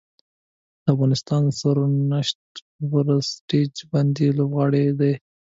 [0.83, 2.37] د افغانستان د سرنوشت
[2.89, 5.13] پر سټیج باندې لوبغاړي دي.